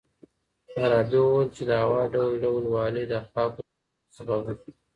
فارابي 0.73 1.17
وويل 1.21 1.49
چي 1.55 1.63
د 1.69 1.71
هوا 1.83 2.01
ډول 2.13 2.31
ډول 2.43 2.63
والی 2.69 3.03
د 3.07 3.11
اخلاقو 3.21 3.61
د 3.65 3.69
تنوع 3.71 4.11
سبب 4.17 4.41
دی. 4.47 4.55